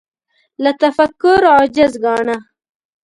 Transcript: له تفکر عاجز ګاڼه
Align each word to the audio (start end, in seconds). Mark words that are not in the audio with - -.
له 0.63 0.71
تفکر 0.81 1.41
عاجز 1.53 1.93
ګاڼه 2.03 2.37